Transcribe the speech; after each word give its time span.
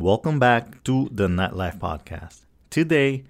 Welcome 0.00 0.38
back 0.38 0.84
to 0.84 1.08
the 1.10 1.26
Nightlife 1.26 1.80
Podcast. 1.80 2.42
Today, 2.70 3.24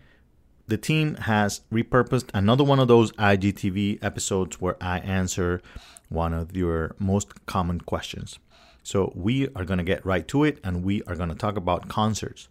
the 0.67 0.77
team 0.77 1.15
has 1.15 1.63
repurposed 1.73 2.29
another 2.35 2.63
one 2.63 2.79
of 2.79 2.89
those 2.89 3.11
IGTV 3.13 4.05
episodes 4.05 4.61
where 4.61 4.77
I 4.79 4.99
answer 4.99 5.63
one 6.11 6.35
of 6.35 6.55
your 6.55 6.95
most 6.99 7.47
common 7.47 7.81
questions. 7.81 8.39
So, 8.83 9.15
we 9.17 9.49
are 9.57 9.65
going 9.65 9.79
to 9.79 9.83
get 9.83 10.05
right 10.05 10.29
to 10.29 10.45
it 10.45 10.59
and 10.63 10.85
we 10.85 11.03
are 11.05 11.15
going 11.15 11.31
to 11.31 11.35
talk 11.35 11.57
about 11.57 11.89
concerts. 11.89 12.49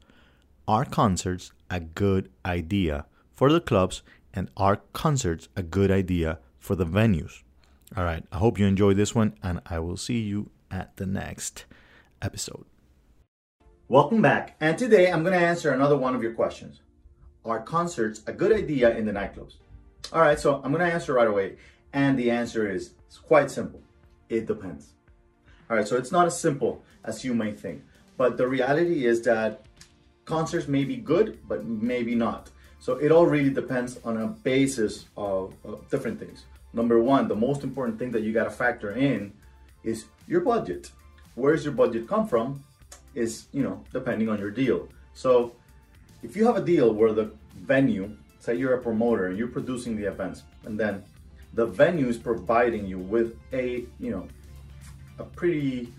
Are 0.67 0.83
concerts 0.83 1.51
a 1.69 1.79
good 1.79 2.31
idea 2.43 3.05
for 3.35 3.51
the 3.51 3.61
clubs 3.61 4.01
and 4.33 4.49
are 4.57 4.77
concerts 4.93 5.47
a 5.55 5.61
good 5.61 5.91
idea 5.91 6.39
for 6.57 6.75
the 6.75 6.87
venues? 6.87 7.43
All 7.95 8.03
right, 8.03 8.23
I 8.31 8.37
hope 8.37 8.57
you 8.57 8.65
enjoy 8.65 8.95
this 8.95 9.13
one 9.13 9.35
and 9.43 9.61
I 9.67 9.77
will 9.77 9.95
see 9.95 10.21
you 10.21 10.49
at 10.71 10.97
the 10.97 11.05
next 11.05 11.65
episode. 12.19 12.65
Welcome 13.89 14.21
back, 14.21 14.57
and 14.59 14.77
today 14.77 15.09
I'm 15.09 15.23
to 15.23 15.33
answer 15.33 15.71
another 15.71 15.95
one 15.95 16.13
of 16.13 16.21
your 16.21 16.33
questions. 16.33 16.81
Are 17.45 17.61
concerts 17.61 18.21
a 18.27 18.33
good 18.33 18.51
idea 18.51 18.93
in 18.97 19.05
the 19.05 19.13
nightclubs? 19.13 19.53
All 20.11 20.19
right, 20.19 20.37
so 20.37 20.55
I'm 20.61 20.73
to 20.73 20.93
answer 20.93 21.13
right 21.13 21.25
away, 21.25 21.55
and 21.93 22.19
the 22.19 22.29
answer 22.29 22.69
is 22.69 22.91
it's 23.07 23.17
quite 23.17 23.49
simple. 23.49 23.79
It 24.27 24.45
depends. 24.45 24.89
All 25.69 25.77
right, 25.77 25.87
so 25.87 25.95
it's 25.95 26.11
not 26.11 26.27
as 26.27 26.37
simple 26.37 26.83
as 27.05 27.23
you 27.23 27.33
may 27.33 27.53
think, 27.53 27.81
but 28.17 28.35
the 28.35 28.45
reality 28.45 29.05
is 29.05 29.21
that 29.21 29.61
concerts 30.25 30.67
may 30.67 30.83
be 30.83 30.97
good, 30.97 31.39
but 31.47 31.63
maybe 31.63 32.13
not. 32.13 32.49
So 32.79 32.97
it 32.97 33.09
all 33.09 33.25
really 33.25 33.51
depends 33.51 34.01
on 34.03 34.17
a 34.17 34.27
basis 34.27 35.05
of, 35.15 35.53
of 35.63 35.89
different 35.89 36.19
things. 36.19 36.43
Number 36.73 37.01
one, 37.01 37.29
the 37.29 37.37
most 37.37 37.63
important 37.63 37.99
thing 37.99 38.11
that 38.11 38.23
you 38.23 38.33
got 38.33 38.43
to 38.43 38.49
factor 38.49 38.91
in 38.91 39.31
is 39.85 40.07
your 40.27 40.41
budget. 40.41 40.91
Where's 41.35 41.63
your 41.63 41.73
budget 41.73 42.05
come 42.05 42.27
from? 42.27 42.65
Is, 43.17 43.47
you 43.51 43.63
know, 43.63 43.83
depending 43.91 44.29
on 44.29 44.37
your 44.39 44.51
deal. 44.51 44.87
So 45.13 45.53
if 46.21 46.35
you 46.35 46.45
have 46.45 46.55
a 46.55 46.61
deal 46.61 46.93
where 46.93 47.13
the 47.13 47.31
venue, 47.55 48.15
say 48.39 48.55
you're 48.55 48.75
a 48.75 48.81
promoter 48.81 49.25
and 49.27 49.37
you're 49.37 49.47
producing 49.47 49.97
the 49.97 50.05
events, 50.05 50.43
and 50.65 50.79
then 50.79 51.03
the 51.53 51.65
venue 51.65 52.07
is 52.07 52.17
providing 52.17 52.85
you 52.85 52.99
with 52.99 53.35
a, 53.51 53.85
you 53.99 54.11
know, 54.11 54.27
a 55.17 55.23
pretty 55.23 55.91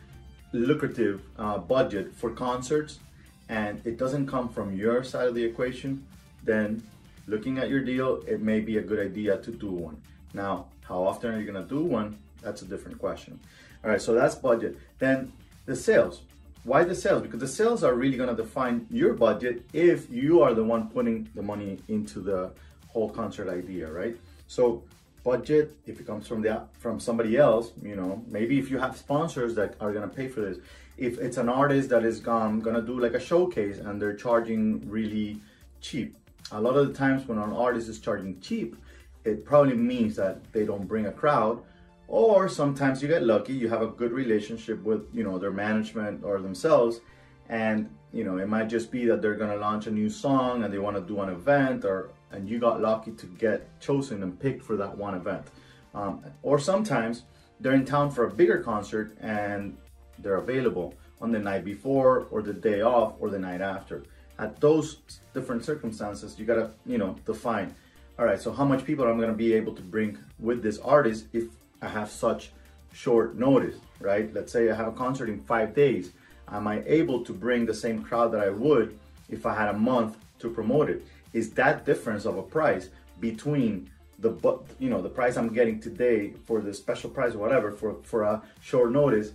lucrative 0.53 1.21
uh, 1.39 1.59
budget 1.59 2.15
for 2.15 2.31
concerts, 2.31 3.01
and 3.49 3.83
it 3.85 3.99
doesn't 3.99 4.27
come 4.29 4.49
from 4.49 4.77
your 4.77 5.03
side 5.03 5.27
of 5.27 5.35
the 5.35 5.45
equation, 5.45 6.07
then 6.45 6.83
looking 7.27 7.59
at 7.59 7.69
your 7.69 7.81
deal, 7.81 8.23
it 8.27 8.41
may 8.41 8.61
be 8.61 8.79
a 8.79 8.83
good 8.83 9.01
idea 9.05 9.37
to 9.39 9.51
do 9.51 9.71
one. 9.71 10.01
Now, 10.33 10.67
how 10.83 11.03
often 11.03 11.35
are 11.35 11.41
you 11.41 11.47
gonna 11.51 11.67
do 11.67 11.83
one? 11.83 12.17
That's 12.43 12.63
a 12.63 12.65
different 12.65 12.99
question. 12.99 13.41
All 13.83 13.91
right, 13.91 14.01
so 14.01 14.15
that's 14.15 14.37
budget. 14.37 14.79
Then 14.99 15.33
the 15.67 15.75
sales. 15.75 16.23
Why 16.69 16.85
the 16.85 16.95
sales? 16.95 17.23
Because 17.23 17.41
the 17.41 17.49
sales 17.49 17.83
are 17.83 17.95
really 17.95 18.19
to 18.19 18.35
define 18.35 18.87
your 18.91 19.15
budget 19.15 19.65
if 19.73 20.11
you 20.11 20.43
are 20.43 20.53
the 20.53 20.63
one 20.63 20.91
putting 20.91 21.27
the 21.35 21.41
money 21.41 21.79
into 21.89 22.21
the 22.21 22.53
whole 22.89 23.09
concert 23.09 23.49
idea, 23.49 23.91
right? 23.91 24.15
So 24.49 24.83
budget, 25.25 25.75
if 25.87 25.99
it 25.99 26.07
comes 26.07 26.29
from 26.29 26.43
the 26.43 26.65
from 26.79 27.01
somebody 27.01 27.39
else, 27.39 27.73
you 27.83 27.97
know, 27.97 28.23
maybe 28.29 28.59
if 28.59 28.71
you 28.71 28.77
have 28.77 28.99
sponsors 28.99 29.55
that 29.55 29.77
are 29.81 29.95
to 29.95 30.09
pay 30.09 30.29
for 30.29 30.43
this. 30.43 30.59
If 30.99 31.19
it's 31.19 31.39
an 31.39 31.49
artist 31.49 31.89
that 31.89 32.05
is 32.05 32.21
going 32.21 32.61
to 32.63 32.83
do 32.83 33.01
like 33.01 33.15
a 33.15 33.21
showcase 33.21 33.79
and 33.79 34.01
they're 34.01 34.19
charging 34.27 34.87
really 34.91 35.41
cheap. 35.81 36.15
A 36.53 36.61
lot 36.61 36.77
of 36.77 36.89
the 36.89 36.93
times 36.93 37.27
when 37.27 37.39
an 37.39 37.55
artist 37.55 37.89
is 37.89 37.99
charging 37.99 38.41
cheap, 38.41 38.77
it 39.25 39.47
probably 39.47 39.75
means 39.75 40.17
that 40.17 40.53
they 40.53 40.67
don't 40.67 40.87
bring 40.87 41.07
a 41.07 41.13
crowd 41.13 41.63
or 42.09 42.49
sometimes 42.49 43.03
you 43.03 43.09
get 43.09 43.23
lucky 43.23 43.53
you 43.53 43.69
have 43.69 43.83
a 43.83 43.87
good 43.87 44.13
relationship 44.13 44.83
with 44.83 45.07
you 45.13 45.23
know 45.23 45.39
their 45.39 45.53
management 45.53 46.25
or 46.25 46.41
themselves 46.41 47.01
and 47.49 47.89
you 48.13 48.25
know 48.25 48.39
it 48.39 48.49
might 48.49 48.69
just 48.69 48.91
be 48.91 49.05
that 49.05 49.23
they're 49.23 49.37
going 49.37 49.51
to 49.51 49.57
launch 49.59 49.87
a 49.87 49.91
new 49.91 50.11
song 50.11 50.65
and 50.65 50.73
they 50.73 50.79
want 50.79 50.97
to 50.97 51.03
do 51.03 51.21
an 51.21 51.29
event 51.29 51.85
or 51.85 52.11
and 52.31 52.49
you 52.49 52.59
got 52.59 52.81
lucky 52.81 53.13
to 53.13 53.27
get 53.27 53.81
chosen 53.81 54.23
and 54.23 54.39
picked 54.39 54.63
for 54.63 54.77
that 54.77 54.97
one 54.97 55.15
event. 55.15 55.47
Um, 55.95 56.23
or 56.43 56.59
sometimes 56.59 57.23
they're 57.61 57.73
in 57.73 57.85
town 57.85 58.11
for 58.11 58.27
a 58.27 58.31
bigger 58.31 58.59
concert 58.63 59.17
and 59.21 59.77
they're 60.19 60.37
available 60.37 60.95
on 61.21 61.33
the 61.33 61.39
night 61.39 61.65
before 61.65 62.27
or 62.31 62.43
the 62.43 62.53
day 62.53 62.83
off 62.83 63.15
or 63.19 63.31
the 63.31 63.39
night 63.39 63.61
after. 63.61 64.05
At 64.39 64.61
those 64.61 64.99
different 65.35 65.65
circumstances 65.65 66.39
you 66.39 66.45
got 66.45 66.55
to 66.55 66.71
you 66.87 66.99
know 66.99 67.17
define 67.25 67.75
all 68.19 68.25
right 68.25 68.41
so 68.41 68.53
how 68.53 68.65
much 68.65 68.85
people 68.85 69.05
i'm 69.05 69.21
to 69.21 69.33
be 69.33 69.53
able 69.53 69.75
to 69.75 69.83
bring 69.83 70.17
with 70.39 70.63
this 70.63 70.79
artist 70.79 71.27
if 71.33 71.45
I 71.81 71.89
have 71.89 72.11
such 72.11 72.51
short 72.93 73.37
notice, 73.37 73.77
right? 74.01 74.33
Let's 74.33 74.53
say 74.53 74.71
I 74.71 74.75
have 74.75 74.89
a 74.89 74.93
concert 74.93 75.29
in 75.29 75.41
five 75.41 75.75
days. 75.75 76.13
Am 76.49 76.67
I 76.67 76.83
able 76.87 77.25
to 77.25 77.33
bring 77.33 77.67
the 77.67 77.75
same 77.75 78.03
crowd 78.03 78.33
that 78.33 78.41
I 78.41 78.51
would 78.51 78.99
if 79.29 79.47
I 79.47 79.55
had 79.55 79.69
a 79.69 79.79
month 79.79 80.17
to 80.41 80.51
promote 80.51 80.89
it? 80.91 81.07
Is 81.33 81.51
that 81.53 81.85
difference 81.85 82.25
of 82.25 82.39
a 82.39 82.43
price 82.43 82.89
between 83.21 83.91
the 84.19 84.33
you 84.79 84.91
know 84.91 85.01
the 85.01 85.09
price 85.09 85.37
I'm 85.37 85.53
getting 85.53 85.79
today 85.79 86.33
for 86.45 86.61
the 86.61 86.75
special 86.75 87.11
price 87.11 87.35
or 87.35 87.39
whatever 87.39 87.71
for 87.71 87.97
for 88.03 88.23
a 88.23 88.43
short 88.61 88.91
notice? 88.91 89.33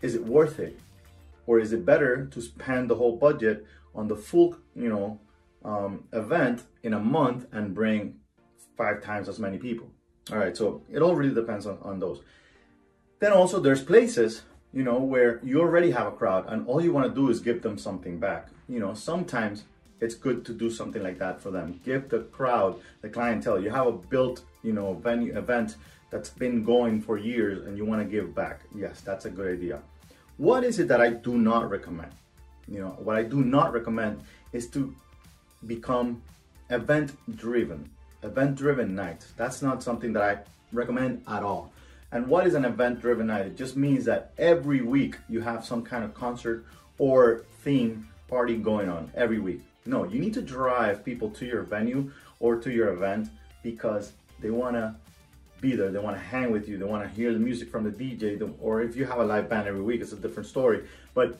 Is 0.00 0.14
it 0.14 0.24
worth 0.24 0.58
it, 0.58 0.78
or 1.46 1.58
is 1.60 1.72
it 1.72 1.84
better 1.84 2.26
to 2.26 2.40
spend 2.40 2.88
the 2.88 2.94
whole 2.94 3.16
budget 3.16 3.66
on 3.94 4.08
the 4.08 4.16
full 4.16 4.56
you 4.74 4.88
know 4.88 5.20
um, 5.64 6.04
event 6.12 6.62
in 6.82 6.94
a 6.94 7.00
month 7.00 7.46
and 7.52 7.74
bring 7.74 8.14
five 8.76 9.02
times 9.02 9.28
as 9.28 9.38
many 9.38 9.58
people? 9.58 9.90
All 10.30 10.38
right, 10.38 10.56
so 10.56 10.82
it 10.90 11.02
all 11.02 11.16
really 11.16 11.34
depends 11.34 11.66
on, 11.66 11.78
on 11.82 11.98
those. 11.98 12.20
Then 13.18 13.32
also 13.32 13.60
there's 13.60 13.82
places, 13.82 14.42
you 14.72 14.84
know, 14.84 14.98
where 14.98 15.40
you 15.42 15.60
already 15.60 15.90
have 15.90 16.06
a 16.06 16.12
crowd 16.12 16.46
and 16.48 16.66
all 16.66 16.80
you 16.80 16.92
want 16.92 17.08
to 17.08 17.14
do 17.14 17.28
is 17.28 17.40
give 17.40 17.62
them 17.62 17.76
something 17.76 18.18
back. 18.18 18.48
You 18.68 18.78
know, 18.78 18.94
sometimes 18.94 19.64
it's 20.00 20.14
good 20.14 20.44
to 20.46 20.52
do 20.52 20.70
something 20.70 21.02
like 21.02 21.18
that 21.18 21.40
for 21.40 21.50
them. 21.50 21.80
Give 21.84 22.08
the 22.08 22.20
crowd, 22.20 22.80
the 23.00 23.08
clientele. 23.08 23.60
You 23.60 23.70
have 23.70 23.86
a 23.86 23.92
built, 23.92 24.42
you 24.62 24.72
know, 24.72 24.94
venue 24.94 25.36
event 25.36 25.76
that's 26.10 26.30
been 26.30 26.64
going 26.64 27.00
for 27.00 27.18
years 27.18 27.66
and 27.66 27.76
you 27.76 27.84
want 27.84 28.02
to 28.02 28.08
give 28.08 28.34
back. 28.34 28.60
Yes, 28.74 29.00
that's 29.00 29.24
a 29.24 29.30
good 29.30 29.52
idea. 29.58 29.80
What 30.36 30.64
is 30.64 30.78
it 30.78 30.88
that 30.88 31.00
I 31.00 31.10
do 31.10 31.38
not 31.38 31.70
recommend? 31.70 32.12
You 32.68 32.80
know, 32.80 32.96
what 32.98 33.16
I 33.16 33.22
do 33.22 33.42
not 33.42 33.72
recommend 33.72 34.20
is 34.52 34.68
to 34.70 34.94
become 35.66 36.22
event 36.70 37.12
driven 37.36 37.88
event 38.22 38.56
driven 38.56 38.94
night. 38.94 39.26
That's 39.36 39.62
not 39.62 39.82
something 39.82 40.12
that 40.14 40.22
I 40.22 40.38
recommend 40.72 41.22
at 41.28 41.42
all. 41.42 41.72
And 42.12 42.26
what 42.28 42.46
is 42.46 42.54
an 42.54 42.64
event 42.64 43.00
driven 43.00 43.28
night? 43.28 43.46
It 43.46 43.56
just 43.56 43.76
means 43.76 44.04
that 44.04 44.32
every 44.38 44.82
week 44.82 45.16
you 45.28 45.40
have 45.40 45.64
some 45.64 45.82
kind 45.82 46.04
of 46.04 46.14
concert 46.14 46.64
or 46.98 47.44
theme 47.62 48.08
party 48.28 48.56
going 48.56 48.88
on 48.88 49.10
every 49.14 49.38
week. 49.38 49.62
No, 49.86 50.04
you 50.04 50.20
need 50.20 50.34
to 50.34 50.42
drive 50.42 51.04
people 51.04 51.30
to 51.30 51.46
your 51.46 51.62
venue 51.62 52.12
or 52.38 52.56
to 52.56 52.70
your 52.70 52.92
event 52.92 53.28
because 53.62 54.12
they 54.40 54.50
want 54.50 54.76
to 54.76 54.94
be 55.60 55.74
there. 55.74 55.90
They 55.90 55.98
want 55.98 56.16
to 56.16 56.22
hang 56.22 56.50
with 56.50 56.68
you. 56.68 56.76
They 56.76 56.84
want 56.84 57.02
to 57.02 57.08
hear 57.08 57.32
the 57.32 57.38
music 57.38 57.70
from 57.70 57.84
the 57.84 57.90
DJ. 57.90 58.52
Or 58.60 58.82
if 58.82 58.94
you 58.96 59.06
have 59.06 59.18
a 59.18 59.24
live 59.24 59.48
band 59.48 59.66
every 59.66 59.80
week, 59.82 60.00
it's 60.00 60.12
a 60.12 60.16
different 60.16 60.48
story. 60.48 60.84
But 61.14 61.38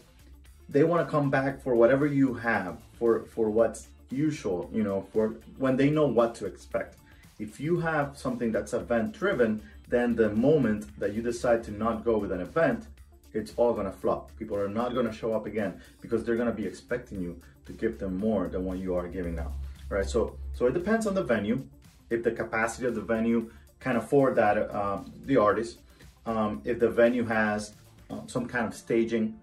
they 0.69 0.85
want 0.85 1.07
to 1.07 1.11
come 1.11 1.31
back 1.31 1.63
for 1.63 1.75
whatever 1.75 2.07
you 2.07 2.35
have, 2.35 2.79
for 2.99 3.25
for 3.25 3.51
what's 3.51 3.89
usual, 4.13 4.71
you 4.73 4.83
know, 4.83 5.07
for 5.13 5.35
when 5.59 5.77
they 5.77 5.91
know 5.91 6.07
what 6.07 6.35
to 6.37 6.47
expect. 6.47 6.97
If 7.39 7.59
you 7.59 7.81
have 7.81 8.17
something 8.17 8.53
that's 8.53 8.73
event 8.73 9.19
driven, 9.19 9.63
then 9.89 10.15
the 10.15 10.31
moment 10.31 10.99
that 10.99 11.15
you 11.15 11.23
decide 11.23 11.65
to 11.65 11.71
not 11.71 12.05
go 12.05 12.19
with 12.19 12.33
an 12.33 12.41
event, 12.41 12.87
it's 13.33 13.53
all 13.57 13.73
gonna 13.73 13.93
flop. 13.93 14.31
People 14.39 14.57
are 14.57 14.69
not 14.69 14.95
gonna 14.95 15.13
show 15.13 15.33
up 15.35 15.47
again 15.47 15.81
because 16.01 16.25
they're 16.25 16.37
gonna 16.37 16.53
be 16.53 16.67
expecting 16.67 17.21
you 17.21 17.41
to 17.67 17.73
give 17.73 17.99
them 17.99 18.19
more 18.19 18.49
than 18.49 18.65
what 18.65 18.79
you 18.79 18.95
are 18.95 19.09
giving 19.09 19.35
now. 19.35 19.53
right? 19.89 20.09
so 20.09 20.37
so 20.55 20.67
it 20.67 20.75
depends 20.75 21.07
on 21.07 21.15
the 21.15 21.23
venue. 21.23 21.65
If 22.11 22.23
the 22.23 22.33
capacity 22.33 22.87
of 22.87 22.95
the 22.95 23.01
venue 23.01 23.51
can 23.81 23.97
afford 23.97 24.37
that, 24.37 24.73
um, 24.75 25.13
the 25.25 25.37
artist. 25.37 25.79
Um, 26.25 26.63
if 26.65 26.79
the 26.79 26.89
venue 26.89 27.25
has 27.25 27.75
um, 28.11 28.29
some 28.29 28.47
kind 28.47 28.67
of 28.67 28.75
staging 28.75 29.39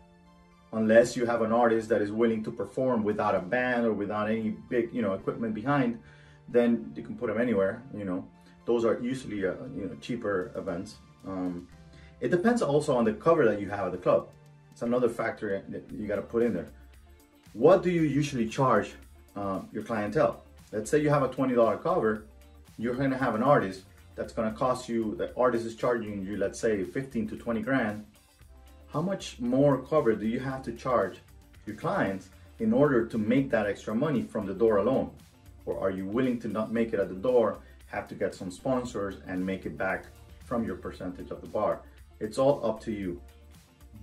unless 0.74 1.16
you 1.16 1.25
have 1.25 1.41
an 1.41 1.52
artist 1.52 1.90
that 1.90 2.02
is 2.02 2.12
willing 2.12 2.44
to 2.44 2.52
perform 2.52 3.04
without 3.04 3.36
a 3.36 3.39
band 3.39 3.86
or 3.86 3.94
without 3.94 4.30
any 4.30 4.50
big 4.69 4.94
you 4.94 5.01
know 5.01 5.13
equipment 5.13 5.54
behind 5.54 6.00
then 6.48 6.92
you 6.95 7.04
can 7.04 7.16
put 7.16 7.27
them 7.27 7.39
anywhere 7.39 7.83
you 7.94 8.06
know. 8.06 8.27
Those 8.66 8.86
are 8.86 9.00
usually 9.00 9.45
uh, 9.45 9.54
you 9.75 9.86
know 9.86 9.95
cheaper 10.00 10.51
events. 10.56 10.98
Um, 11.25 11.68
it 12.19 12.30
depends 12.30 12.62
also 12.62 12.95
on 12.95 13.04
the 13.04 13.13
cover 13.13 13.45
that 13.45 13.60
you 13.60 13.69
have 13.69 13.86
at 13.88 13.92
the 13.92 13.98
club. 13.98 14.30
It's 14.71 14.83
another 14.83 15.10
factor 15.10 15.63
that 15.69 15.83
you 15.92 16.06
got 16.07 16.18
to 16.18 16.21
put 16.21 16.44
in 16.44 16.54
there. 16.54 16.69
What 17.54 17.81
do 17.81 17.89
you 17.89 18.04
usually 18.04 18.48
charge 18.48 18.94
uh, 19.36 19.62
your 19.72 19.83
clientele? 19.83 20.44
Let's 20.72 20.92
say 20.92 21.01
you 21.01 21.10
have 21.10 21.24
a 21.24 21.30
$20 21.30 21.81
cover 21.81 22.25
you're 22.80 22.95
going 22.95 23.12
to 23.12 23.18
have 23.18 23.36
an 23.36 23.44
artist 23.44 23.83
that's 24.15 24.33
going 24.33 24.50
to 24.50 24.57
cost 24.57 24.89
you 24.89 25.13
the 25.18 25.31
artist 25.38 25.65
is 25.65 25.75
charging 25.75 26.25
you 26.25 26.38
let's 26.38 26.60
say 26.60 26.83
15 26.83 27.27
to 27.27 27.36
20 27.36 27.62
grand 27.62 28.06
how 28.91 29.01
much 29.01 29.39
more 29.39 29.77
cover 29.83 30.15
do 30.15 30.25
you 30.25 30.39
have 30.39 30.63
to 30.63 30.71
charge 30.71 31.19
your 31.65 31.75
clients 31.75 32.30
in 32.59 32.74
order 32.74 33.06
to 33.06 33.18
make 33.18 33.50
that 33.51 33.68
extra 33.68 33.94
money 33.94 34.24
from 34.24 34.45
the 34.45 34.53
door 34.53 34.77
alone? 34.77 35.12
Or 35.65 35.80
are 35.80 35.91
you 35.91 36.06
willing 36.06 36.39
to 36.39 36.47
not 36.47 36.71
make 36.71 36.94
it 36.94 37.00
at 37.00 37.09
the 37.09 37.15
door, 37.15 37.59
have 37.88 38.07
to 38.07 38.15
get 38.15 38.33
some 38.33 38.50
sponsors 38.50 39.18
and 39.27 39.45
make 39.45 39.65
it 39.65 39.77
back 39.77 40.06
from 40.45 40.63
your 40.63 40.75
percentage 40.75 41.30
of 41.30 41.41
the 41.41 41.47
bar? 41.47 41.81
It's 42.19 42.39
all 42.39 42.65
up 42.65 42.81
to 42.81 42.91
you. 42.91 43.21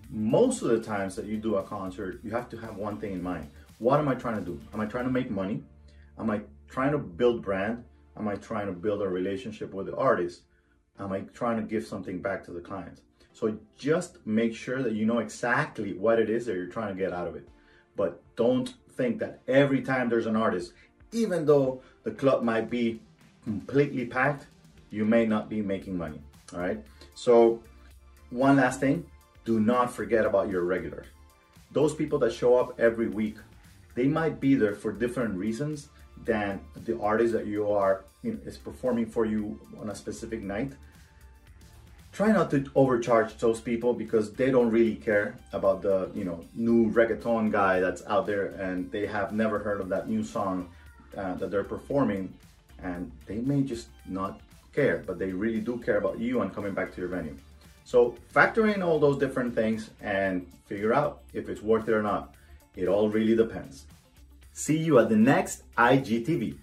most 0.09 0.63
of 0.63 0.69
the 0.69 0.81
times 0.81 1.17
that 1.17 1.27
you 1.27 1.37
do 1.37 1.57
a 1.57 1.63
concert, 1.65 2.21
you 2.23 2.31
have 2.31 2.49
to 2.49 2.57
have 2.57 2.77
one 2.77 2.97
thing 2.99 3.13
in 3.13 3.21
mind. 3.21 3.51
What 3.79 3.99
am 3.99 4.09
I 4.09 4.15
trying 4.15 4.39
to 4.39 4.45
do? 4.45 4.61
Am 4.73 4.81
I 4.81 4.87
trying 4.87 5.05
to 5.05 5.11
make 5.11 5.31
money? 5.31 5.65
Am 6.17 6.31
I 6.31 6.43
trying 6.69 6.93
to 6.93 6.99
build 6.99 7.43
brand? 7.43 7.83
Am 8.17 8.29
I 8.29 8.37
trying 8.37 8.67
to 8.67 8.73
build 8.73 9.03
a 9.03 9.09
relationship 9.09 9.75
with 9.75 9.87
the 9.87 9.97
artist? 9.97 10.43
Am 11.01 11.13
I 11.13 11.21
trying 11.35 11.57
to 11.57 11.65
give 11.65 11.85
something 11.85 12.23
back 12.23 12.45
to 12.45 12.53
the 12.53 12.61
client? 12.61 13.01
So 13.37 13.55
just 13.77 14.17
make 14.25 14.55
sure 14.55 14.83
that 14.83 14.95
you 14.95 15.05
know 15.05 15.19
exactly 15.19 15.93
what 15.93 16.19
it 16.19 16.31
is 16.31 16.47
that 16.47 16.55
you're 16.55 16.69
trying 16.69 16.97
to 16.97 16.99
get 16.99 17.13
out 17.13 17.29
of 17.29 17.37
it. 17.37 17.47
But 17.95 18.23
don't 18.35 18.73
think 18.97 19.19
that 19.19 19.41
every 19.47 19.83
time 19.83 20.09
there's 20.09 20.25
an 20.25 20.37
artist, 20.37 20.73
even 21.13 21.45
though 21.45 21.83
the 22.03 22.13
club 22.13 22.43
might 22.43 22.71
be 22.71 23.03
completely 23.45 24.07
packed, 24.07 24.47
you 24.89 25.05
may 25.05 25.27
not 25.27 25.51
be 25.51 25.61
making 25.61 25.99
money. 25.99 26.19
All 26.55 26.61
right. 26.61 26.83
So, 27.15 27.63
one 28.31 28.57
last 28.57 28.81
thing 28.81 29.05
do 29.45 29.61
not 29.61 29.93
forget 29.93 30.25
about 30.25 30.49
your 30.49 30.65
regulars. 30.65 31.07
Those 31.73 31.95
people 31.95 32.19
that 32.21 32.33
show 32.33 32.57
up 32.57 32.81
every 32.81 33.09
week, 33.09 33.37
they 33.95 34.07
might 34.07 34.41
be 34.41 34.55
there 34.55 34.75
for 34.75 34.93
different 34.93 35.35
reasons 35.35 35.91
than 36.25 36.59
the 36.75 36.99
artist 37.01 37.35
that 37.35 37.47
you 37.47 37.71
are 37.71 38.07
you 38.23 38.33
know, 38.33 38.39
is 38.47 38.57
performing 38.57 39.05
for 39.05 39.27
you 39.27 39.61
on 39.79 39.91
a 39.91 39.95
specific 39.95 40.43
night. 40.43 40.73
Try 42.17 42.33
not 42.33 42.51
to 42.53 42.65
overcharge 42.75 43.37
those 43.37 43.61
people 43.61 43.93
because 43.93 44.33
they 44.33 44.51
don't 44.51 44.71
really 44.71 44.95
care 44.95 45.35
about 45.53 45.83
the 45.83 46.11
you 46.15 46.25
know 46.25 46.43
new 46.55 46.91
reggaeton 46.91 47.53
guy 47.53 47.79
that's 47.79 48.03
out 48.07 48.25
there 48.27 48.47
and 48.59 48.91
they 48.91 49.07
have 49.07 49.35
never 49.35 49.59
heard 49.59 49.83
of 49.83 49.91
that 49.91 50.09
new 50.09 50.25
song 50.25 50.71
uh, 51.15 51.35
that 51.35 51.51
they're 51.51 51.63
performing 51.77 52.33
and 52.83 53.13
they 53.27 53.37
may 53.41 53.61
just 53.61 53.89
not 54.07 54.41
care, 54.73 55.05
but 55.07 55.19
they 55.19 55.31
really 55.31 55.61
do 55.61 55.77
care 55.77 55.99
about 55.99 56.19
you 56.19 56.41
and 56.41 56.55
coming 56.55 56.73
back 56.73 56.91
to 56.95 57.03
your 57.03 57.11
venue. 57.11 57.37
So 57.85 58.17
factor 58.29 58.67
in 58.67 58.83
all 58.83 58.99
those 58.99 59.19
different 59.19 59.55
things 59.55 59.91
and 60.01 60.51
figure 60.65 60.95
out 60.95 61.21
if 61.35 61.51
it's 61.51 61.61
worth 61.61 61.87
it 61.87 61.93
or 61.93 62.03
not. 62.03 62.35
It 62.77 62.89
all 62.89 63.11
really 63.11 63.37
depends. 63.37 63.85
See 64.55 64.79
you 64.79 64.99
at 65.01 65.11
the 65.11 65.17
next 65.17 65.65
IGTV. 65.77 66.57